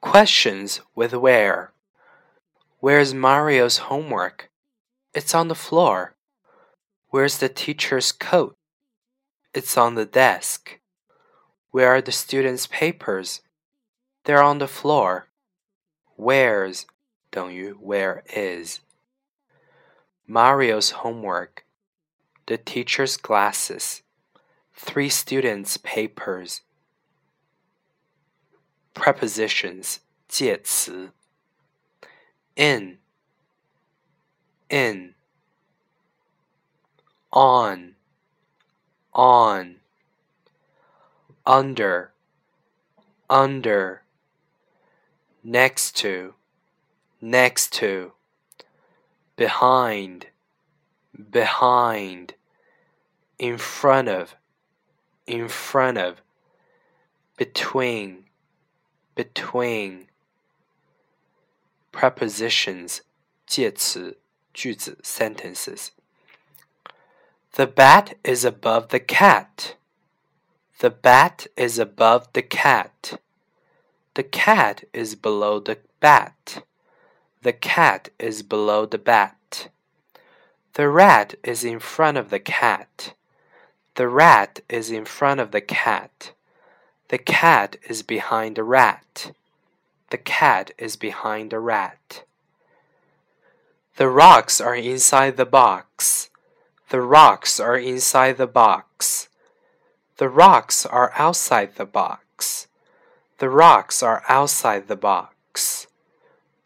[0.00, 1.72] Questions with where.
[2.78, 4.48] Where's Mario's homework?
[5.12, 6.14] It's on the floor.
[7.10, 8.56] Where's the teacher's coat?
[9.52, 10.78] It's on the desk.
[11.72, 13.40] Where are the students' papers?
[14.24, 15.28] They're on the floor.
[16.16, 16.86] Where's
[17.30, 18.80] 等于 where is.
[20.26, 21.64] Mario's homework.
[22.46, 24.02] The teacher's glasses.
[24.74, 26.62] Three students' papers.
[28.98, 31.12] Prepositions 介词。
[32.56, 32.98] In
[34.68, 35.14] in
[37.30, 37.94] on
[39.14, 39.76] on
[41.46, 42.12] under
[43.30, 44.02] under
[45.44, 46.34] next to
[47.20, 48.12] next to
[49.36, 50.26] behind
[51.30, 52.34] behind
[53.38, 54.34] in front of
[55.26, 56.22] in front of
[57.36, 58.24] between
[59.17, 60.07] between
[61.91, 62.99] prepositions
[63.45, 64.19] 介词
[64.53, 65.89] 句子 sentences
[67.53, 69.75] The bat is above the cat.
[70.79, 73.19] The bat is above the cat.
[74.15, 76.63] The cat is below the bat.
[77.43, 79.69] The cat is below the bat.
[80.73, 83.13] The rat is in front of the cat.
[83.95, 86.31] The rat is in front of the cat.
[87.08, 89.32] The cat is behind the rat.
[90.10, 92.24] The cat is behind the rat.
[93.96, 96.28] The rocks are inside the box.
[96.90, 99.28] The rocks are inside the box.
[100.18, 102.66] The rocks are outside the box.
[103.38, 105.86] The rocks are outside the box.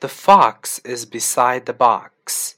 [0.00, 2.56] The fox is beside the box.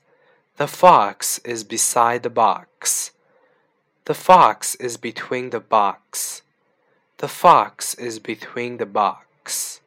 [0.56, 3.10] The fox is beside the box.
[4.06, 6.43] The fox is between the box.
[7.24, 9.80] The fox is between the box.